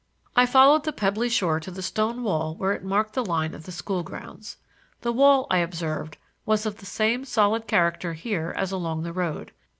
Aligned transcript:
I 0.35 0.47
followed 0.47 0.83
the 0.83 0.91
pebbly 0.93 1.29
shore 1.29 1.59
to 1.59 1.69
the 1.69 1.83
stone 1.83 2.23
wall 2.23 2.55
where 2.55 2.71
it 2.73 2.83
marked 2.83 3.13
the 3.13 3.23
line 3.23 3.53
of 3.53 3.65
the 3.65 3.71
school 3.71 4.01
grounds. 4.01 4.57
The 5.01 5.11
wall, 5.11 5.45
I 5.51 5.59
observed, 5.59 6.17
was 6.43 6.65
of 6.65 6.77
the 6.77 6.87
same 6.87 7.23
solid 7.23 7.67
character 7.67 8.13
here 8.13 8.51
as 8.57 8.71
along 8.71 9.03
the 9.03 9.13
road. 9.13 9.51